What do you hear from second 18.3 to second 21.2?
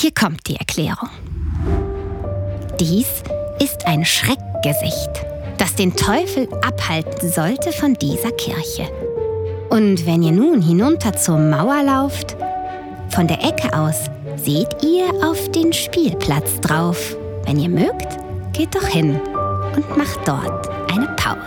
geht doch hin und macht dort eine